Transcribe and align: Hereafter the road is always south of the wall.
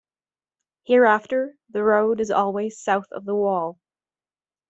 Hereafter 0.81 1.59
the 1.69 1.83
road 1.83 2.21
is 2.21 2.31
always 2.31 2.79
south 2.81 3.05
of 3.11 3.23
the 3.23 3.35
wall. 3.35 3.79